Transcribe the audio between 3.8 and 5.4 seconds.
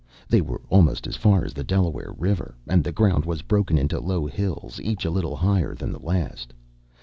low hills, each a little